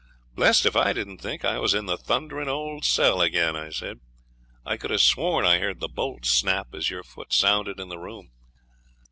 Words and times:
'Blest 0.33 0.65
if 0.65 0.75
I 0.75 0.93
didn't 0.93 1.19
think 1.19 1.45
I 1.45 1.59
was 1.59 1.75
in 1.75 1.85
the 1.85 1.95
thundering 1.95 2.49
old 2.49 2.83
cell 2.85 3.21
again,' 3.21 3.55
I 3.55 3.69
said. 3.69 3.99
'I 4.65 4.77
could 4.77 4.89
have 4.89 5.01
sworn 5.01 5.45
I 5.45 5.59
heard 5.59 5.79
the 5.79 5.87
bolt 5.87 6.25
snap 6.25 6.73
as 6.73 6.89
your 6.89 7.03
foot 7.03 7.31
sounded 7.31 7.79
in 7.79 7.89
the 7.89 7.99
room.' 7.99 8.31